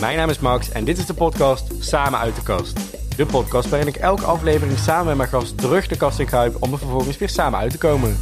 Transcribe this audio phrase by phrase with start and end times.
[0.00, 2.80] Mijn naam is Max en dit is de podcast Samen uit de kast.
[3.16, 6.56] De podcast waarin ik elke aflevering samen met mijn gast terug de kast in kruip
[6.60, 8.16] om er vervolgens weer samen uit te komen.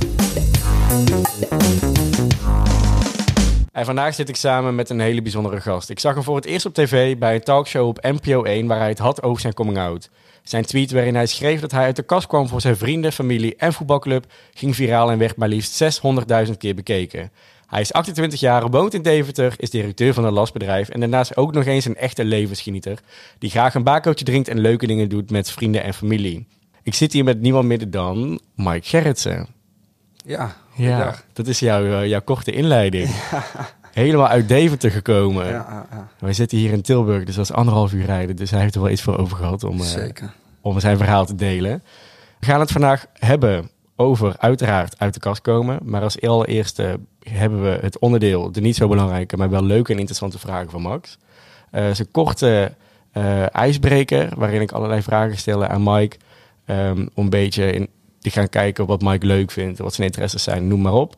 [3.72, 5.90] En vandaag zit ik samen met een hele bijzondere gast.
[5.90, 8.78] Ik zag hem voor het eerst op tv bij een talkshow op NPO 1 waar
[8.78, 10.10] hij het had over zijn coming out.
[10.42, 13.56] Zijn tweet waarin hij schreef dat hij uit de kast kwam voor zijn vrienden, familie
[13.56, 16.00] en voetbalclub ging viraal en werd maar liefst
[16.46, 17.30] 600.000 keer bekeken.
[17.74, 21.52] Hij is 28 jaar, woont in Deventer, is directeur van een lasbedrijf en daarnaast ook
[21.52, 22.98] nog eens een echte levensgenieter
[23.38, 26.46] die graag een bakootje drinkt en leuke dingen doet met vrienden en familie.
[26.82, 29.46] Ik zit hier met niemand minder dan Mike Gerritsen.
[30.24, 33.08] Ja, Ja, dat is jouw, eh, jouw korte inleiding.
[33.92, 35.46] Helemaal uit Deventer gekomen.
[35.46, 38.36] Ja, ja, Wij zitten hier in Tilburg, dus dat is anderhalf uur rijden.
[38.36, 40.10] Dus hij heeft er wel iets voor over gehad om, eh,
[40.60, 41.82] om zijn verhaal te delen.
[42.40, 45.78] We gaan het vandaag hebben over uiteraard uit de kast komen.
[45.82, 49.98] Maar als allereerste hebben we het onderdeel, de niet zo belangrijke, maar wel leuke en
[49.98, 51.18] interessante vragen van Max.
[51.70, 52.72] Eh het is een korte
[53.12, 56.16] eh, ijsbreker waarin ik allerlei vragen stel aan Mike.
[56.64, 57.88] ehm, om een beetje in,
[58.20, 61.16] te gaan kijken wat Mike leuk vindt, wat zijn interesses zijn, noem maar op.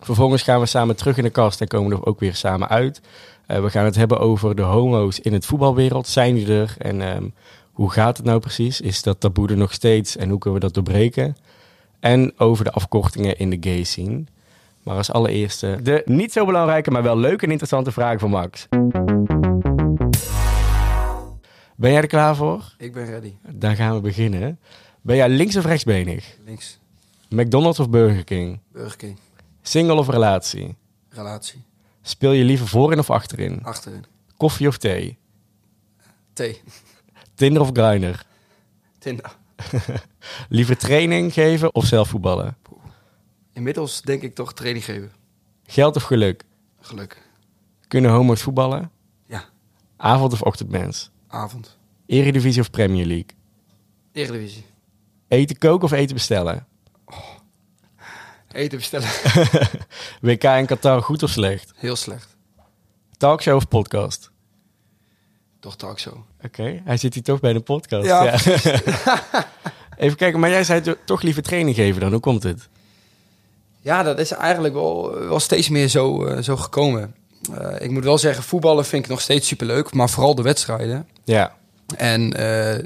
[0.00, 3.00] Vervolgens gaan we samen terug in de kast en komen er ook weer samen uit.
[3.46, 6.06] Eh, we gaan het hebben over de homo's in het voetbalwereld.
[6.06, 6.74] Zijn die er?
[6.78, 7.28] En ehm,
[7.72, 8.80] hoe gaat het nou precies?
[8.80, 10.16] Is dat taboe er nog steeds?
[10.16, 11.36] En hoe kunnen we dat doorbreken?
[12.02, 14.24] En over de afkortingen in de gay scene.
[14.82, 18.66] Maar als allereerste de niet zo belangrijke, maar wel leuke en interessante vraag van Max.
[21.76, 22.74] Ben jij er klaar voor?
[22.78, 23.34] Ik ben ready.
[23.48, 24.58] Dan gaan we beginnen.
[25.00, 26.36] Ben jij links of rechtsbenig?
[26.44, 26.78] Links,
[27.28, 28.58] McDonald's of Burger King?
[28.72, 29.18] Burger King,
[29.62, 30.74] Single of relatie?
[31.08, 31.62] relatie,
[32.02, 33.60] Speel je liever voorin of achterin?
[33.64, 34.04] achterin,
[34.36, 35.18] Koffie of thee?
[36.32, 36.60] thee,
[37.34, 38.20] Tinder of Grindr?
[38.98, 39.36] Tinder.
[40.48, 42.56] Liever training geven of zelf voetballen?
[43.52, 45.12] Inmiddels denk ik toch training geven.
[45.66, 46.44] Geld of geluk?
[46.80, 47.22] Geluk.
[47.88, 48.90] Kunnen homo's voetballen?
[49.26, 49.44] Ja,
[49.96, 51.10] Avond of ochtendmens?
[51.28, 51.76] avond.
[52.06, 53.30] Eredivisie of Premier League?
[54.12, 54.64] Eredivisie.
[55.28, 56.66] Eten koken of eten bestellen?
[58.52, 59.08] Eten bestellen.
[60.20, 61.72] WK in Qatar goed of slecht?
[61.76, 62.36] Heel slecht.
[63.16, 64.30] Talkshow of podcast?
[65.62, 66.14] Toch talkshow.
[66.44, 68.06] Oké, hij zit hier toch bij de podcast.
[68.06, 68.32] Ja,
[70.04, 72.10] Even kijken, maar jij zei to- toch liever training geven dan.
[72.10, 72.68] Hoe komt het?
[73.80, 77.14] Ja, dat is eigenlijk wel, wel steeds meer zo, eh, zo gekomen.
[77.58, 79.92] Eh, ik moet wel zeggen, voetballen vind ik nog steeds superleuk.
[79.94, 81.08] Maar vooral de wedstrijden.
[81.24, 81.54] Ja,
[81.96, 82.84] En eh,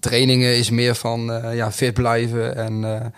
[0.00, 1.20] trainingen is meer van
[1.54, 2.56] ja, fit blijven.
[2.56, 3.12] En,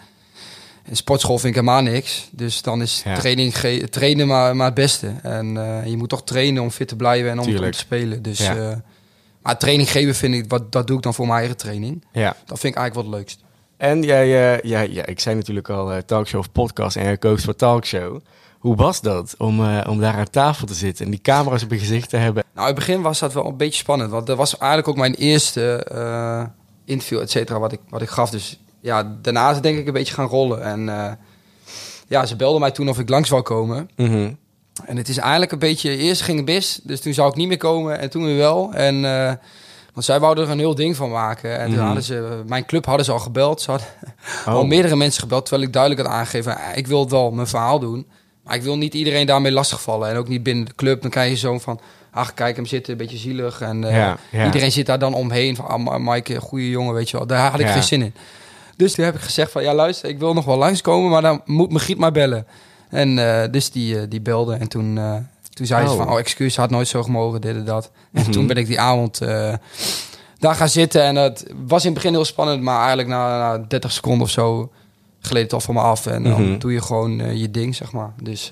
[0.91, 2.29] en sportschool vind ik helemaal niks.
[2.33, 3.15] Dus dan is Ja.
[3.19, 3.53] training
[3.91, 5.15] trainen maar, maar het beste.
[5.23, 8.23] En eh, je moet toch trainen om fit te blijven en om, te spelen.
[8.23, 8.57] Dus, Ja.
[8.57, 8.77] eh,
[9.43, 12.05] maar training geven vind ik, wat, dat doe ik dan voor mijn eigen training.
[12.13, 12.37] ja.
[12.47, 13.41] Dat vind ik eigenlijk wat het leukst.
[13.77, 17.45] En jij, eh, ja, ja, ik zei natuurlijk al talkshow of podcast en jij koos
[17.45, 18.21] voor talkshow.
[18.59, 21.79] Hoe was dat om, om daar aan tafel te zitten en die camera's op je
[21.79, 22.45] gezicht te hebben?
[22.55, 24.11] Nou, in het begin was dat wel een beetje spannend.
[24.11, 25.87] Want dat was eigenlijk ook mijn eerste
[26.85, 28.31] interview, et cetera, wat ik, wat ik gaf.
[28.31, 30.63] Dus ja, daarna is het denk ik een beetje gaan rollen.
[30.63, 31.13] En eh,
[32.09, 33.91] ja, ze belden mij toen of ik langs wou komen.
[33.97, 34.33] Mhm.
[34.87, 35.97] En het is eigenlijk een beetje...
[35.97, 37.99] Eerst ging het mis, dus toen zou ik niet meer komen.
[37.99, 38.73] En toen weer wel.
[38.73, 39.33] En, eh,
[39.95, 41.59] want zij wouden er een heel ding van maken.
[41.59, 41.85] En toen Mhm.
[41.85, 42.43] hadden ze...
[42.47, 43.61] Mijn club hadden ze al gebeld.
[43.61, 43.89] Ze hadden
[44.47, 44.55] Oh.
[44.55, 45.45] al meerdere mensen gebeld.
[45.47, 46.57] Terwijl ik duidelijk had aangegeven...
[46.75, 48.07] Ik wil het wel mijn verhaal doen.
[48.45, 50.09] Maar ik wil niet iedereen daarmee lastigvallen.
[50.11, 51.03] En ook niet binnen de club.
[51.03, 51.81] Dan krijg je zo van...
[52.13, 53.61] Ach, kijk hem zitten, een beetje zielig.
[53.61, 54.45] En eh, Ja, ja.
[54.45, 55.57] iedereen zit daar dan omheen.
[55.57, 57.27] Van, ah, Maaike, goede jongen, weet je wel.
[57.27, 57.73] Daar had ik Ja.
[57.73, 58.15] geen zin in.
[58.81, 59.63] Dus toen heb ik gezegd van...
[59.63, 61.11] Ja, luister, ik wil nog wel langskomen.
[61.11, 62.47] Maar dan moet Margriet maar bellen.
[62.89, 64.55] En eh, dus die, eh, die belde.
[64.55, 65.15] En toen, eh,
[65.55, 65.99] toen zei ze Oh.
[65.99, 66.11] van...
[66.11, 67.91] Oh, excuus, had nooit zo gemogen, dit en dat.
[68.13, 68.31] En Mhm.
[68.31, 69.19] toen ben ik die avond...
[70.39, 71.03] daar gaan zitten.
[71.03, 74.31] En het was in het begin heel spannend, maar eigenlijk na, na 30 seconden of
[74.31, 74.71] zo
[75.21, 76.07] gleed het al van me af.
[76.07, 76.59] En dan Mhm.
[76.59, 78.13] doe je gewoon je ding, zeg maar.
[78.23, 78.51] Dus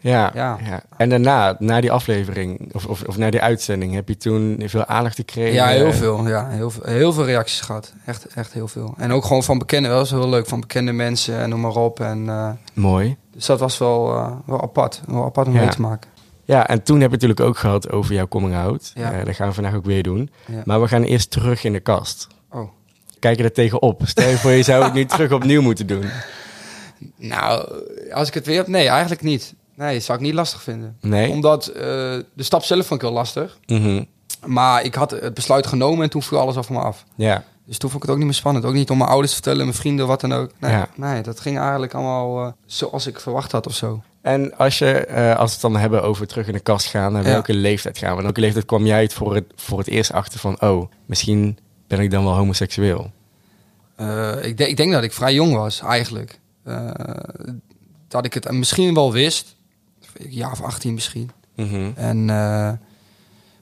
[0.00, 0.58] Ja, ja.
[0.64, 0.82] Ja.
[0.96, 4.84] En daarna, na die aflevering, of, of, of na die uitzending, heb je toen veel
[4.84, 5.52] aandacht gekregen?
[5.52, 6.28] ja, heel veel.
[6.28, 7.92] Ja, heel, veel- heel veel reacties gehad.
[8.06, 8.94] Echt, echt heel veel.
[8.98, 12.00] En ook gewoon van bekende, wel heel leuk, van bekende mensen en noem maar op.
[12.00, 13.16] En, eh, Mooi.
[13.32, 15.00] dus dat was wel, eh, wel apart.
[15.06, 15.60] Wel apart om Ja.
[15.60, 16.10] mee te maken.
[16.44, 18.90] Ja, en toen heb je het natuurlijk ook gehad over jouw coming out.
[18.94, 19.12] Ja.
[19.12, 20.30] Eh, dat gaan we vandaag ook weer doen.
[20.46, 20.62] Ja.
[20.64, 22.26] Maar we gaan eerst terug in de kast.
[22.50, 22.70] Oh.
[23.18, 24.02] Kijk je er tegenop?
[24.04, 26.04] Stel je voor, je zou het nu terug opnieuw moeten doen.
[27.16, 27.68] Nou,
[28.12, 29.54] als ik het weer heb, nee, eigenlijk niet.
[29.78, 30.96] Nee, dat zou ik niet lastig vinden.
[31.00, 31.30] Nee?
[31.30, 31.82] Omdat eh,
[32.34, 33.58] de stap zelf vond ik heel lastig.
[33.66, 34.04] Mhm.
[34.46, 37.04] Maar ik had het besluit genomen en toen viel alles af me af.
[37.14, 37.44] Ja.
[37.66, 38.64] Dus toen vond ik het ook niet meer spannend.
[38.64, 40.50] Ook niet om mijn ouders te vertellen, mijn vrienden, wat dan ook.
[40.58, 40.88] Nee, Ja.
[40.96, 44.02] nee dat ging eigenlijk allemaal eh, zoals ik verwacht had of zo.
[44.22, 47.12] En als, je, eh, als we het dan hebben over terug in de kast gaan,
[47.12, 47.28] naar Ja.
[47.30, 48.22] welke leeftijd gaan we?
[48.22, 52.00] Welke leeftijd kwam jij het voor, het voor het eerst achter van, oh, misschien ben
[52.00, 53.10] ik dan wel homoseksueel?
[54.42, 56.38] Ik, denk- ik denk dat ik vrij jong was, eigenlijk.
[58.08, 59.56] Dat ik het misschien wel wist.
[60.18, 61.30] Een jaar of 18 misschien.
[61.56, 61.90] Mhm.
[61.94, 62.70] En, eh,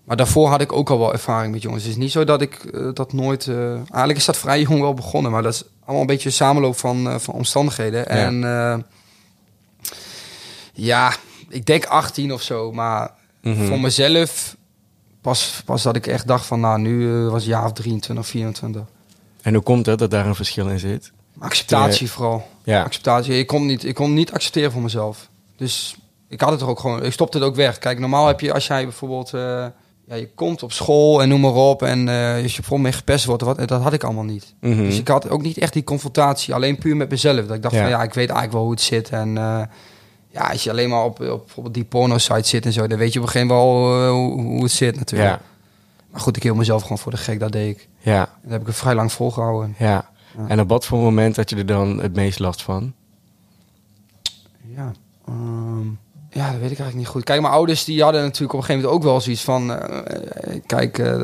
[0.05, 1.83] Maar daarvoor had ik ook al wel ervaring met jongens.
[1.83, 3.47] Het is niet zo dat ik eh, dat nooit...
[3.47, 5.31] eh, eigenlijk is dat vrij jong wel begonnen.
[5.33, 8.09] Maar dat is allemaal een beetje een samenloop van, van omstandigheden.
[8.09, 8.85] En
[10.73, 11.15] ja,
[11.49, 12.73] ik denk 18 of zo.
[12.73, 13.11] Maar
[13.43, 13.67] Mhm.
[13.67, 14.57] voor mezelf
[15.21, 16.61] pas, pas dat ik echt dacht van...
[16.61, 18.83] Nou, nu was het jaar of 23, 24.
[19.43, 21.13] En hoe komt het dat daar een verschil in zit?
[21.39, 22.49] Acceptatie vooral.
[22.65, 22.83] Ja.
[22.83, 23.39] Acceptatie.
[23.39, 25.29] Ik kon, niet, ik kon niet accepteren voor mezelf.
[25.57, 25.97] Dus
[26.29, 27.05] ik had het er ook gewoon.
[27.05, 27.79] Ik stopte het ook weg.
[27.79, 29.35] Kijk, normaal heb je als jij bijvoorbeeld.
[29.35, 29.67] eh,
[30.09, 31.83] ja, je komt op school en noem maar op.
[31.83, 34.55] En eh, als je bijvoorbeeld mee gepest wordt, wat, dat had ik allemaal niet.
[34.61, 34.77] Mhm.
[34.77, 36.55] Dus ik had ook niet echt die confrontatie.
[36.55, 37.47] Alleen puur met mezelf.
[37.47, 37.81] Dat ik dacht Ja.
[37.81, 39.09] van ja, ik weet eigenlijk wel hoe het zit.
[39.11, 39.63] En eh,
[40.31, 43.13] ja, als je alleen maar op, op bijvoorbeeld die porno-site zit en zo, dan weet
[43.13, 45.31] je op een gegeven moment wel hoe, hoe het zit natuurlijk.
[45.31, 45.41] Ja,
[46.11, 47.41] Maar goed, ik hield mezelf gewoon voor de gek.
[47.41, 47.89] Dat deed ik.
[47.99, 49.75] ja, En dat heb ik er vrij lang volgehouden.
[49.79, 50.09] ja.
[50.39, 50.47] Ja.
[50.49, 52.93] En op wat voor moment had je er dan het meest last van?
[54.77, 54.93] Ja,
[56.37, 57.25] ja, dat weet ik eigenlijk niet goed.
[57.25, 59.73] Kijk, mijn ouders die hadden natuurlijk op een gegeven moment ook wel zoiets van...
[59.73, 61.23] eh, eh, kijk, eh,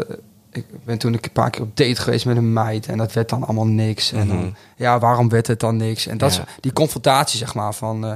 [0.53, 2.87] ik ben toen een paar keer op date geweest met een meid...
[2.87, 4.13] en dat werd dan allemaal niks.
[4.13, 4.37] En Mhm.
[4.37, 6.07] dan, ja, waarom werd het dan niks?
[6.07, 6.45] En dat Ja.
[6.61, 8.05] die confrontatie, zeg maar, van...
[8.07, 8.13] eh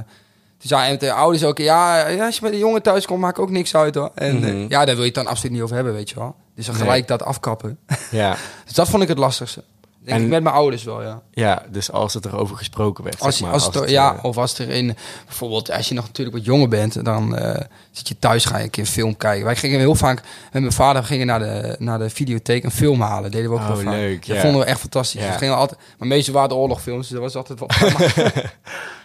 [0.61, 3.39] dus ja, en de ouders ook, ja, als je met een jongen thuis komt, maakt
[3.39, 4.11] ook niks uit hoor.
[4.15, 4.65] En Mhm.
[4.69, 6.35] ja, daar wil je het dan absoluut niet over hebben, weet je wel.
[6.55, 6.83] Dus dan Nee.
[6.83, 7.79] gelijk dat afkappen.
[8.11, 8.35] Ja,
[8.65, 9.63] dus dat vond ik het lastigste.
[10.07, 11.21] Denk En- ik met mijn ouders wel, ja.
[11.31, 13.19] ja dus als het erover gesproken werd.
[13.19, 14.95] Als, zeg maar, als het, het, ja, eh, of als er in,
[15.25, 17.61] bijvoorbeeld als je nog natuurlijk wat jonger bent, dan eh,
[17.91, 19.45] zit je thuis, ga je een keer een film kijken.
[19.45, 20.21] Wij gingen heel vaak
[20.51, 23.31] met mijn vader gingen naar de, naar de videotheek een film halen.
[23.31, 23.83] Deden we ook Oh, vaak.
[23.85, 25.21] leuk, Dat vonden we echt fantastisch.
[25.21, 25.31] Ja.
[25.31, 27.91] We gingen altijd, maar meestal waren het oorlogfilms, dus dat was altijd wel.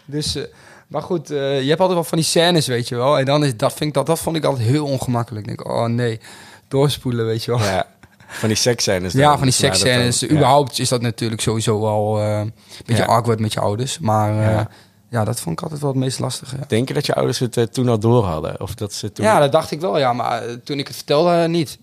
[0.04, 0.42] dus, eh,
[0.86, 1.34] maar goed, je
[1.68, 3.18] hebt altijd wel van die scènes, weet je wel.
[3.18, 5.46] En dan is dat, vind ik dat, dat vond ik altijd heel ongemakkelijk.
[5.48, 6.20] Ik denk, oh nee,
[6.68, 7.60] doorspoelen, weet je wel.
[7.60, 7.86] ja,
[8.32, 9.12] van die seksscènes.
[9.12, 10.20] Ja, van die seksscènes.
[10.20, 10.28] ja.
[10.28, 12.52] Überhaupt is dat natuurlijk sowieso wel eh, een
[12.86, 13.98] beetje awkward met je ouders.
[13.98, 14.64] Maar eh,
[15.08, 15.24] Ja.
[15.24, 16.56] dat vond ik altijd wel het meest lastige.
[16.68, 18.60] Denk je dat je ouders het eh, toen al door hadden?
[18.60, 19.24] Of dat ze toen...
[19.24, 20.12] Ja, dat dacht ik wel, ja.
[20.12, 21.78] Maar toen ik het vertelde, niet.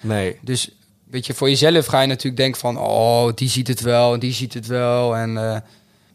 [0.00, 0.38] Nee.
[0.42, 0.70] Dus
[1.10, 2.78] weet je, voor jezelf ga je natuurlijk denken van...
[2.78, 5.16] oh, die ziet het wel, die ziet het wel.
[5.16, 5.62] En,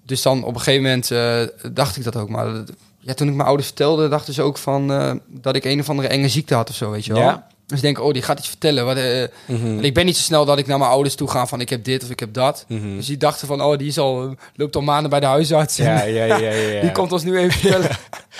[0.05, 1.07] dus dan op een gegeven moment
[1.75, 2.29] dacht ik dat ook.
[2.29, 2.63] Maar
[2.99, 4.87] ja, toen ik mijn ouders vertelde, dachten ze ook van...
[5.27, 7.21] dat ik een of andere enge ziekte had of zo, weet je wel.
[7.21, 7.47] Ja?
[7.69, 8.85] Dus denk, oh, die gaat iets vertellen.
[8.85, 9.65] Wat, eh, Mhm.
[9.77, 11.61] en ik ben niet zo snel dat ik naar mijn ouders toe ga van...
[11.61, 12.65] ik heb dit of ik heb dat.
[12.67, 12.95] Mhm.
[12.95, 15.75] Dus die dachten van, oh, die is al, eh, loopt al maanden bij de huisarts.
[15.75, 16.81] Ja, ja, ja, ja, ja.
[16.85, 17.89] Die komt ons nu even vertellen.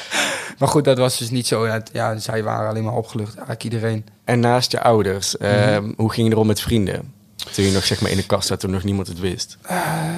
[0.59, 1.67] maar goed, dat was dus niet zo.
[1.93, 3.31] Ja, zij waren alleen maar opgelucht.
[3.33, 4.05] Eigenlijk iedereen.
[4.23, 5.51] En naast je ouders, Mhm.
[5.51, 7.13] ehm, hoe ging je erom met vrienden?
[7.53, 9.57] Toen je nog zeg maar in de kast zat, toen nog niemand het wist.
[9.61, 9.77] Eh,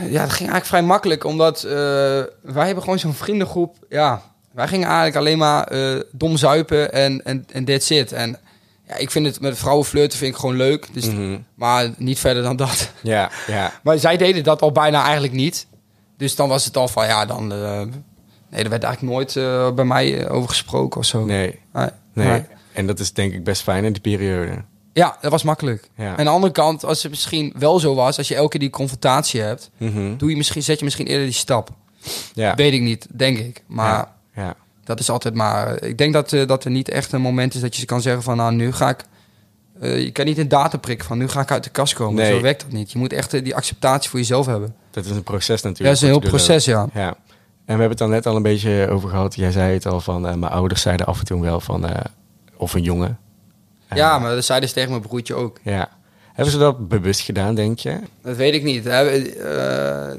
[0.09, 1.23] ja, dat ging eigenlijk vrij makkelijk.
[1.23, 1.61] Omdat
[2.41, 3.75] wij hebben gewoon zo'n vriendengroep.
[3.89, 4.21] Ja,
[4.51, 5.71] wij gingen eigenlijk alleen maar
[6.11, 8.11] dom zuipen en, en, en that's it.
[8.11, 8.37] En
[8.91, 10.87] ja, ik vind het met vrouwen flirten vind ik gewoon leuk.
[10.93, 11.37] Dus, Mhm.
[11.55, 12.91] Maar niet verder dan dat.
[13.01, 13.71] Ja, ja.
[13.83, 15.67] Maar zij deden dat al bijna eigenlijk niet.
[16.17, 17.51] Dus dan was het al van, ja, dan...
[17.53, 17.81] eh,
[18.49, 21.25] nee, er werd eigenlijk nooit eh, bij mij eh, over gesproken of zo.
[21.25, 21.59] Nee,
[22.13, 22.43] Nee.
[22.73, 24.63] En dat is denk ik best fijn in die periode.
[24.93, 25.89] Ja, dat was makkelijk.
[25.97, 26.03] Ja.
[26.11, 28.59] En aan de andere kant, als het misschien wel zo was, als je elke keer
[28.59, 30.17] die confrontatie hebt, Mhm.
[30.17, 31.69] doe je misschien, zet je misschien eerder die stap.
[32.33, 32.55] Ja.
[32.55, 33.63] Weet ik niet, denk ik.
[33.67, 34.15] Maar Ja.
[34.35, 34.55] ja.
[34.91, 35.83] Dat is altijd maar.
[35.83, 38.23] Ik denk dat, eh, dat er niet echt een moment is dat je kan zeggen
[38.23, 39.03] van, nou, nu ga ik.
[39.79, 42.15] eh, je kan niet een datum prikken van nu ga ik uit de kast komen.
[42.23, 42.33] Nee.
[42.35, 42.91] Zo werkt dat niet.
[42.91, 44.75] Je moet echt eh, die acceptatie voor jezelf hebben.
[44.91, 45.83] Dat is een proces natuurlijk.
[45.89, 46.87] dat is een heel proces, ja.
[46.93, 47.07] Ja.
[47.65, 49.35] En we hebben het dan net al een beetje over gehad.
[49.35, 51.85] Jij zei het al van, mijn ouders zeiden af en toe wel van,
[52.57, 53.19] of een jongen.
[53.95, 55.59] Ja, maar dat zei dus tegen mijn broertje ook.
[55.63, 55.89] Ja.
[56.41, 57.99] Hebben ze dat bewust gedaan, denk je?
[58.21, 58.83] Dat weet ik niet.
[58.83, 59.23] Daar, eh,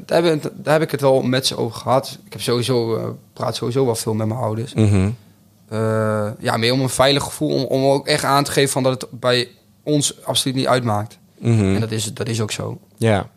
[0.07, 2.19] daar, hebben, daar heb ik het wel met ze over gehad.
[2.27, 4.75] Ik heb sowieso, eh, praat sowieso wel veel met mijn ouders.
[4.75, 5.11] Mhm.
[5.69, 7.55] Eh, ja, meer om een veilig gevoel.
[7.55, 9.49] Om, om ook echt aan te geven van dat het bij
[9.83, 11.19] ons absoluut niet uitmaakt.
[11.39, 11.75] Mhm.
[11.75, 12.79] En dat is, dat is ook zo.
[12.97, 13.29] Ja.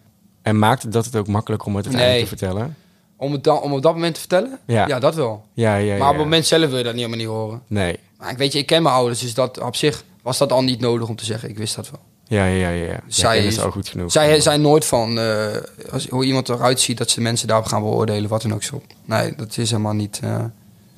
[0.41, 2.37] En maakt het dat het ook makkelijk om het uiteindelijk Nee.
[2.37, 2.75] te vertellen?
[3.17, 4.59] Om het dan, om op dat moment te vertellen?
[4.65, 4.99] Ja.
[4.99, 5.45] dat wel.
[5.53, 5.97] Ja, ja, ja.
[5.97, 7.61] maar op het moment zelf wil je dat niet helemaal niet horen.
[7.67, 7.99] Nee.
[8.17, 10.63] Maar ik weet je, ik ken mijn ouders, dus dat op zich was dat al
[10.63, 11.49] niet nodig om te zeggen.
[11.49, 11.99] Ik wist dat wel.
[12.27, 12.85] Ja, ja, ja.
[12.85, 12.99] ja.
[13.07, 14.11] Zij- is al goed genoeg.
[14.11, 15.55] Zij zijn nooit van eh,
[15.91, 18.81] als, hoe iemand eruit ziet dat ze mensen daarop gaan beoordelen, wat dan ook zo.
[19.05, 20.19] Nee, dat is helemaal niet.
[20.23, 20.43] eh,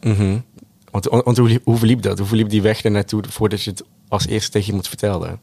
[0.02, 0.38] Mhm.
[0.92, 2.18] Want, want hoe, liep- hoe verliep dat?
[2.18, 5.38] Hoe verliep die weg er naartoe voordat je het als eerste tegen iemand vertelde?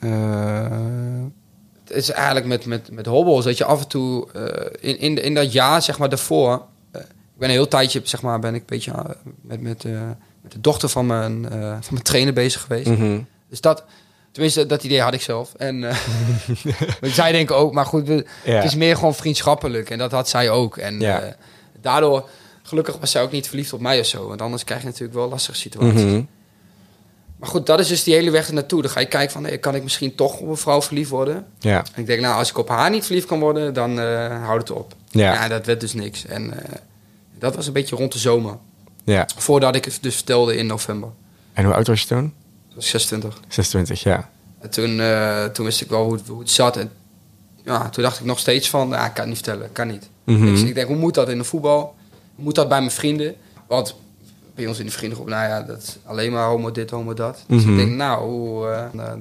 [0.00, 0.66] Eh,
[1.84, 4.28] het is eigenlijk met, met, met hobbels dat je af en toe
[4.80, 6.54] in, in, in dat jaar, zeg maar, daarvoor.
[6.92, 7.04] ik
[7.38, 8.92] ben een heel tijdje, zeg maar, ben ik een beetje
[9.40, 9.84] met, met,
[10.42, 12.86] met de dochter van mijn, van mijn trainer bezig geweest.
[12.88, 13.18] Mhm.
[13.48, 13.84] Dus dat,
[14.32, 15.54] tenminste, dat idee had ik zelf.
[15.54, 15.96] En eh,
[17.00, 18.52] maar zij denken ook, maar goed, we- Ja.
[18.54, 19.90] het is meer gewoon vriendschappelijk.
[19.90, 20.76] En dat had zij ook.
[20.76, 21.20] En Ja.
[21.20, 21.32] eh,
[21.80, 22.28] daardoor,
[22.62, 24.28] gelukkig was zij ook niet verliefd op mij of zo.
[24.28, 26.02] Want anders krijg je natuurlijk wel lastige situaties.
[26.02, 26.22] Mhm.
[27.38, 28.82] Maar goed, dat is dus die hele weg ernaartoe.
[28.82, 31.46] Dan ga je kijken van, hey, kan ik misschien toch op een vrouw verliefd worden?
[31.58, 31.78] Ja.
[31.78, 34.68] En ik denk, nou, als ik op haar niet verliefd kan worden, dan uh, houdt
[34.68, 34.94] het op.
[35.10, 35.32] Ja.
[35.32, 35.48] Ja.
[35.48, 36.26] dat werd dus niks.
[36.26, 36.74] En eh,
[37.38, 38.56] dat was een beetje rond de zomer.
[39.04, 39.26] ja.
[39.36, 41.08] Voordat ik het dus vertelde in november.
[41.52, 42.34] En hoe oud was je toen?
[42.78, 43.40] Was 26.
[43.48, 44.28] 26, ja.
[44.60, 46.76] En toen, eh, toen wist ik wel hoe het, hoe het zat.
[46.76, 46.90] En
[47.64, 50.08] ja, toen dacht ik nog steeds van, ja, ik kan het niet vertellen, kan niet.
[50.24, 50.46] Mhm.
[50.56, 51.94] ik, ik denk, hoe moet dat in de voetbal?
[52.34, 53.34] Hoe moet dat bij mijn vrienden?
[53.66, 53.94] Want
[54.54, 57.44] bij ons in de vriendengroep, nou ja, dat is alleen maar homo dit, homo dat.
[57.48, 57.70] Dus Mhm.
[57.72, 59.12] ik denk, nou, hoe, eh,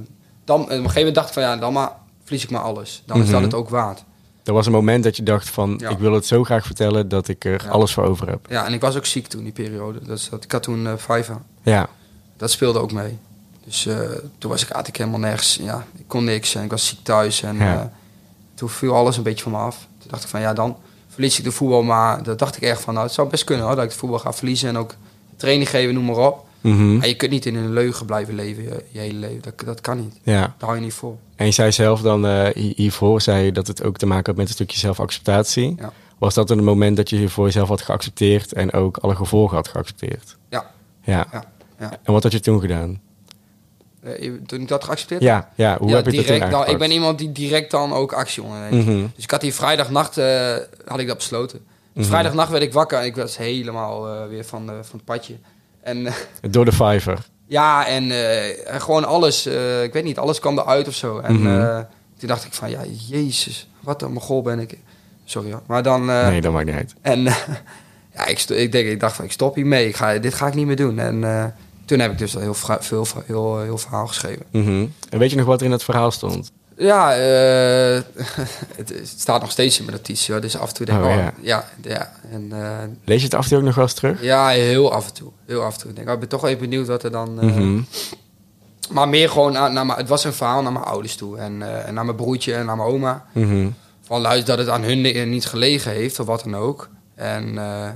[0.46, 1.92] dan, op een gegeven moment dacht ik van, ja, dan maar
[2.24, 3.04] verlies ik maar alles.
[3.06, 3.32] Dan is Mhm.
[3.32, 4.04] dat het ook waard.
[4.44, 5.90] Er was een moment dat je dacht van, Ja.
[5.90, 7.70] ik wil het zo graag vertellen dat ik er Ja.
[7.70, 8.46] alles voor over heb.
[8.50, 10.00] Ja, en ik was ook ziek toen, die periode.
[10.06, 11.30] Dus dat, ik had toen eh vijf
[11.64, 11.90] Ja,
[12.38, 13.18] Dat speelde ook mee.
[13.68, 14.00] Dus eh,
[14.38, 15.60] toen was ik eigenlijk helemaal nergens.
[15.62, 17.42] Ja, ik kon niks en ik was ziek thuis.
[17.44, 17.80] En Ja.
[17.80, 17.86] eh,
[18.56, 19.88] toen viel alles een beetje van me af.
[19.98, 21.84] Toen dacht ik van ja, dan verlies ik de voetbal.
[21.84, 23.98] Maar dat dacht ik echt van, nou, het zou best kunnen hoor, dat ik de
[23.98, 24.70] voetbal ga verliezen.
[24.70, 24.96] En ook
[25.36, 26.46] training geven, noem maar op.
[26.62, 26.98] Mhm.
[26.98, 29.42] Maar je kunt niet in een leugen blijven leven je, je hele leven.
[29.42, 30.16] Dat, dat kan niet.
[30.24, 30.40] ja.
[30.40, 31.16] Daar hou je niet voor.
[31.36, 34.26] En je zei zelf dan, eh, hi- hiervoor zei je dat het ook te maken
[34.26, 35.76] had met een stukje zelfacceptatie.
[35.80, 35.92] Ja.
[36.18, 39.56] Was dat een moment dat je je voor jezelf had geaccepteerd en ook alle gevolgen
[39.56, 40.36] had geaccepteerd?
[40.50, 40.66] Ja.
[41.04, 41.28] ja,
[41.80, 42.00] ja.
[42.04, 43.02] En wat had je toen gedaan?
[44.04, 45.77] Eh, toen ik dat geaccepteerd Ja, ja.
[45.77, 46.72] Hoe ja, heb je dat direct aangepakt?
[46.72, 48.86] Ik ben iemand die direct dan ook actie onderneemt.
[48.86, 49.06] Mhm.
[49.16, 51.60] Dus ik had die vrijdagnacht, eh, had ik dat besloten.
[51.94, 52.13] Dus Mhm.
[52.13, 55.36] vrijdagnacht werd ik wakker en ik was helemaal eh, weer van, van het padje.
[55.82, 56.08] En
[56.50, 57.25] Door de vijver.
[57.48, 58.12] ja, en
[58.66, 59.46] en gewoon alles,
[59.84, 61.20] ik weet niet, alles kwam eruit of zo.
[61.20, 61.84] En Mhm.
[62.20, 64.77] toen dacht ik van, ja, jezus, wat een mogol ben ik.
[65.25, 65.62] Sorry hoor.
[65.66, 66.94] Maar dan, nee, dat maakt niet uit.
[67.01, 67.24] en
[68.16, 70.54] ja, ik, ik, denk, ik dacht van, ik stop hiermee, ik ga, dit ga ik
[70.54, 71.00] niet meer doen.
[71.00, 71.24] En
[71.88, 74.46] toen heb ik dus al heel, veel, heel, heel verhaal geschreven.
[74.51, 74.86] Mhm.
[75.10, 76.51] En weet je nog wat er in dat verhaal stond?
[76.77, 78.01] Ja, eh,
[78.77, 80.32] het, staat nog steeds in mijn notitie.
[80.34, 80.41] Hoor.
[80.41, 81.34] Dus af en toe denk ik, Oh, oh, ja.
[81.41, 81.65] ja.
[81.82, 84.22] Ja, En, eh, Lees je het af en toe ook nog wel eens terug?
[84.24, 85.32] ja, heel af en toe.
[85.46, 85.89] Heel af en toe.
[85.89, 87.39] Ik, denk, oh, ik ben toch even benieuwd wat er dan...
[87.41, 87.79] eh, Mhm.
[88.91, 91.38] Maar meer gewoon, naar, naar mijn, het was een verhaal naar mijn ouders toe.
[91.38, 93.25] En, eh, en naar mijn broertje en naar mijn oma.
[93.34, 93.67] Mhm.
[94.01, 96.89] Van luister dat het aan hun ni- niet gelegen heeft, of wat dan ook.
[97.15, 97.89] En eh,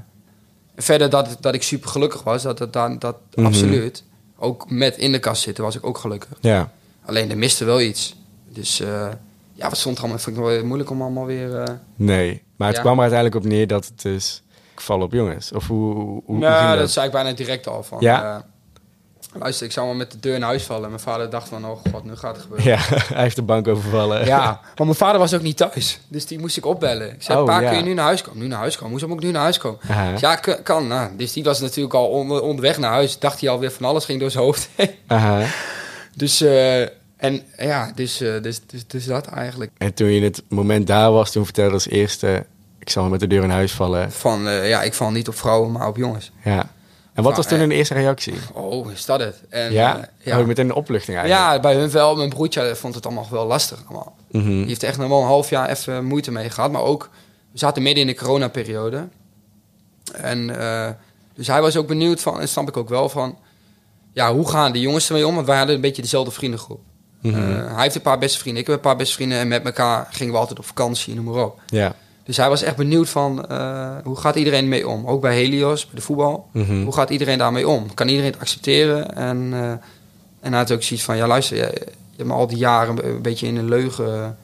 [0.82, 2.44] verder dat, dat ik super gelukkig was.
[2.44, 3.46] Dat, dat, dat, dat Mhm.
[3.46, 4.04] absoluut.
[4.38, 6.30] Ook met in de kast zitten was ik ook gelukkig.
[6.40, 6.72] Ja.
[7.06, 8.16] Alleen er miste wel iets.
[8.50, 9.08] Dus eh,
[9.54, 10.22] ja, wat stond er allemaal?
[10.22, 11.56] Vind ik wel moeilijk om allemaal weer...
[11.62, 12.42] eh, Nee.
[12.56, 12.82] Maar het Ja.
[12.84, 14.42] kwam er uiteindelijk op neer dat het dus...
[14.74, 15.52] Ik val op jongens.
[15.52, 16.80] Of hoe, hoe, nou, dat?
[16.80, 17.84] dat zei ik bijna direct al.
[17.84, 18.46] Van, Ja?
[19.34, 20.84] Luister, ik zou maar met de deur in huis vallen.
[20.84, 22.66] En mijn vader dacht van, oh god, nu gaat het gebeuren.
[22.66, 22.78] Ja,
[23.16, 24.26] hij heeft de bank overvallen.
[24.26, 26.00] Ja, maar mijn vader was ook niet thuis.
[26.08, 27.14] Dus die moest ik opbellen.
[27.14, 27.70] Ik zei, Oh, pa, ja.
[27.70, 28.42] kun je nu naar huis komen?
[28.42, 28.92] Nu naar huis komen?
[28.92, 29.80] Hoezo moet ik nu naar huis komen?
[30.20, 30.88] Ja, kan.
[30.88, 33.20] Nou, dus die was natuurlijk al onder, onderweg naar huis.
[33.20, 34.70] Dacht hij alweer van alles ging door zijn hoofd.
[35.08, 35.46] Aha.
[36.16, 36.82] Dus, eh,
[37.18, 39.72] en ja, dus, eh, dus, dus, dus dat eigenlijk.
[39.78, 42.46] En toen je het moment daar was, toen vertelde als eerste...
[42.80, 44.12] Ik zal met de deur in huis vallen.
[44.12, 46.32] Van, eh, ja, ik val niet op vrouwen, maar op jongens.
[46.44, 46.70] Ja.
[47.22, 48.34] En wat was toen een eerste reactie?
[48.54, 49.42] Oh, is dat het?
[49.50, 49.98] En, ja?
[49.98, 50.40] eh, ja.
[50.40, 51.50] Oh, meteen een opluchting eigenlijk.
[51.50, 52.16] ja, bij hun wel.
[52.16, 53.84] Mijn broertje vond het allemaal wel lastig.
[53.86, 54.16] Allemaal.
[54.32, 54.48] Mhm.
[54.48, 56.72] Die heeft echt nog wel een half jaar even moeite mee gehad.
[56.72, 57.10] Maar ook,
[57.52, 59.08] we zaten midden in de coronaperiode.
[60.14, 60.90] En eh,
[61.34, 63.38] dus hij was ook benieuwd van, en snap ik ook wel van...
[64.14, 65.36] Ja, hoe gaan de jongens ermee om?
[65.36, 66.80] Want wij hadden een beetje dezelfde vriendengroep.
[67.22, 67.36] Mhm.
[67.36, 69.38] Eh, hij heeft een paar beste vrienden, ik heb een paar beste vrienden.
[69.38, 71.60] En met elkaar gingen we altijd op vakantie, noem maar op.
[71.66, 71.96] Ja.
[72.24, 75.06] Dus hij was echt benieuwd van, eh, hoe gaat iedereen mee om?
[75.08, 76.48] Ook bij Helios, bij de voetbal.
[76.52, 76.84] Mhm.
[76.84, 77.94] Hoe gaat iedereen daarmee om?
[77.94, 79.16] Kan iedereen het accepteren?
[79.16, 79.70] En, eh,
[80.40, 83.06] en hij had ook zoiets van, ja luister, je, je hebt me al die jaren
[83.08, 84.38] een beetje in een leugen...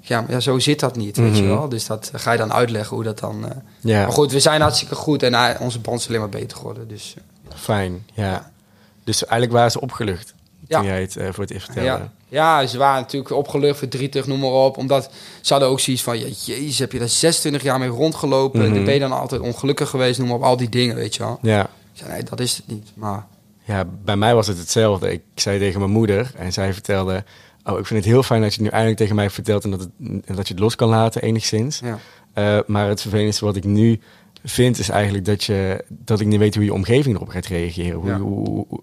[0.00, 1.52] Ja, maar ja, zo zit dat niet, weet je Mhm.
[1.52, 1.68] wel.
[1.68, 3.44] Dus dat ga je dan uitleggen hoe dat dan...
[3.48, 3.56] eh.
[3.80, 6.88] Ja, Maar goed, we zijn hartstikke goed en onze band is alleen maar beter geworden.
[6.88, 7.14] Dus
[7.48, 8.06] eh, fijn.
[8.12, 8.50] Ja.
[9.04, 10.34] Dus eigenlijk waren ze opgelucht
[10.68, 10.78] Ja.
[10.78, 11.88] toen jij het eh, voor het eerst vertelde.
[11.88, 12.12] ja.
[12.60, 14.76] ja, ze waren natuurlijk opgelucht, verdrietig, noem maar op.
[14.76, 18.60] Omdat ze hadden ook zoiets van, ja, jezus, heb je daar 26 jaar mee rondgelopen?
[18.64, 18.74] Mhm.
[18.74, 21.22] Dan ben je dan altijd ongelukkig geweest, noem maar op, al die dingen, weet je
[21.22, 21.38] wel.
[21.42, 21.68] Ja.
[21.92, 22.90] Zei, nee, dat is het niet.
[22.94, 23.26] Maar
[23.64, 25.12] Ja, bij mij was het hetzelfde.
[25.12, 27.24] Ik zei tegen mijn moeder en zij vertelde...
[27.64, 29.64] Oh, ik vind het heel fijn dat je het nu eindelijk tegen mij vertelt...
[29.64, 29.90] en dat, het,
[30.24, 31.80] en dat je het los kan laten enigszins.
[31.84, 31.98] ja.
[32.32, 34.00] Eh, maar het vervelendste wat ik nu
[34.44, 37.92] vind is eigenlijk dat, je, dat ik niet weet hoe je omgeving erop gaat reageren.
[38.00, 38.18] Hoe, Ja.
[38.18, 38.80] hoe, hoe-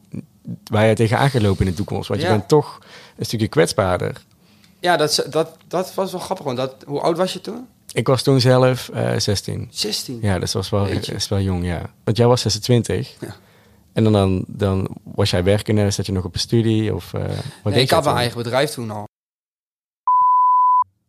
[0.64, 2.10] waar je tegenaan gaat lopen in de toekomst.
[2.10, 2.80] Want je bent toch
[3.18, 4.22] een stukje kwetsbaarder.
[4.80, 6.46] Ja, dat, dat, dat was wel grappig.
[6.46, 7.68] Want dat, hoe oud was je toen?
[7.94, 9.68] Ik was toen zelf eh 16.
[9.72, 10.20] 16.
[10.22, 11.82] Ja, dus dat was wel, is wel jong, ja.
[12.04, 13.16] Want jij was 26.
[13.20, 13.36] Ja.
[13.94, 16.96] En dan, dan, dan was jij werkende, zat je nog op een studie?
[16.96, 17.22] Of, eh,
[17.64, 19.10] wat Nee, ik had mijn eigen bedrijf toen al.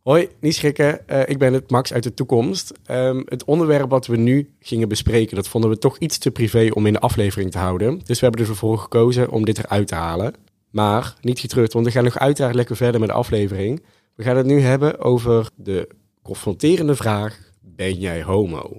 [0.03, 1.09] Hoi, niet schrikken.
[1.09, 2.73] Eh, ik ben het Max uit de toekomst.
[2.87, 6.71] Ehm, het onderwerp wat we nu gingen bespreken, dat vonden we toch iets te privé
[6.75, 8.01] om in de aflevering te houden.
[8.05, 10.35] Dus we hebben ervoor gekozen om dit eruit te halen.
[10.71, 13.83] Maar niet getreurd, want we gaan nog uiteraard lekker verder met de aflevering.
[14.17, 15.89] We gaan het nu hebben over de
[16.23, 18.77] confronterende vraag: ben jij homo?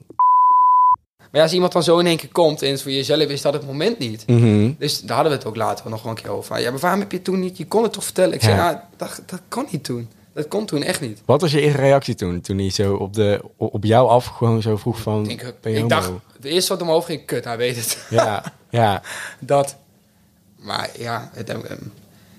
[1.18, 3.54] Maar ja, als iemand dan zo in één keer komt en voor jezelf is dat
[3.54, 4.28] het moment niet.
[4.28, 4.72] Mhm.
[4.80, 6.60] Dus daar hadden we het ook later nog wel een keer over.
[6.60, 7.58] Ja, maar waarom heb je toen niet?
[7.58, 8.34] Je kon het toch vertellen?
[8.34, 8.70] Ik zei, Ja.
[8.70, 10.10] ja, dat, dat kon niet toen.
[10.34, 11.22] Dat kon toen echt niet.
[11.26, 12.42] Wat was je eerste reactie toen?
[12.42, 16.46] Toen hij zo op, de, op jou af gewoon zo vroeg van, Ik, dacht, het
[16.46, 18.06] eerste wat omhoog ging, kut, hij weet het.
[18.10, 19.02] Ja, ja.
[19.40, 19.76] dat.
[20.60, 21.58] Maar ja, het eh,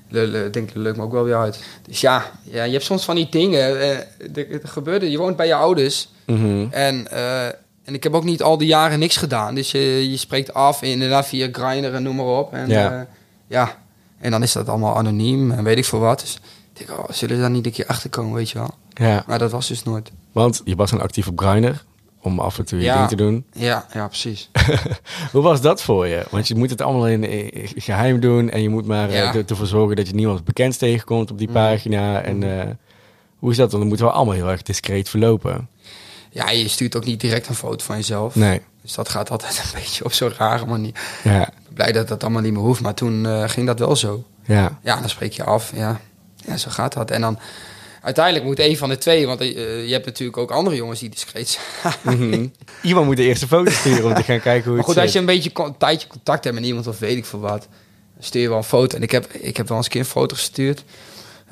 [0.09, 1.63] le- denk ik leuk me ook wel weer uit.
[1.87, 3.81] Dus ja, ja je hebt soms van die dingen.
[3.81, 3.91] eh,
[4.37, 6.09] er, er gebeurde, je woont bij je ouders.
[6.27, 6.67] Mhm.
[6.71, 7.47] En, eh,
[7.85, 9.55] en ik heb ook niet al die jaren niks gedaan.
[9.55, 12.53] Dus je, je spreekt af, inderdaad via Grindr en noem maar op.
[12.53, 12.81] En, Ja.
[12.91, 13.07] ja.
[13.47, 13.77] ja,
[14.19, 16.21] en dan is dat allemaal anoniem en weet ik veel wat.
[16.21, 16.39] Dus
[16.75, 18.71] ik denk, oh, zullen ze daar niet een keer achter komen, weet je wel.
[18.89, 20.11] Ja, Maar dat was dus nooit.
[20.33, 21.73] want je was dan actief op Grindr
[22.21, 22.97] om af en toe je Ja.
[22.97, 23.45] ding te doen.
[23.53, 24.51] Ja, ja, precies.
[25.33, 26.25] Hoe was dat voor je?
[26.31, 29.35] Want je moet het allemaal in, in geheim doen en je moet maar eh, Ja.
[29.35, 31.57] er- ervoor zorgen dat je niemand bekend tegenkomt op die Mhm.
[31.57, 32.21] pagina.
[32.21, 32.71] En eh,
[33.39, 33.67] hoe is dat?
[33.71, 35.69] Want dan moeten we allemaal heel erg discreet verlopen.
[36.31, 38.35] Ja, je stuurt ook niet direct een foto van jezelf.
[38.35, 38.61] Nee.
[38.83, 40.93] Dus dat gaat altijd een beetje op zo'n rare manier.
[41.25, 44.25] Ja, blij dat dat allemaal niet meer hoeft, maar toen eh, ging dat wel zo.
[44.45, 44.79] ja.
[44.83, 45.73] Ja, dan spreek je af.
[45.75, 46.01] Ja.
[46.47, 47.11] Ja, zo gaat dat.
[47.11, 47.39] En dan
[48.03, 51.09] uiteindelijk moet een van de twee, want eh, je hebt natuurlijk ook andere jongens die
[51.09, 52.19] discreet zijn.
[52.19, 52.47] Mhm.
[52.89, 55.13] Iemand moet de eerste foto sturen om te gaan kijken hoe Maar het goed, als
[55.13, 57.69] je een beetje een tijdje contact hebt met iemand of weet ik veel wat,
[58.15, 58.97] dan stuur je wel een foto.
[58.97, 60.85] En ik heb, ik heb wel eens een keer een foto gestuurd.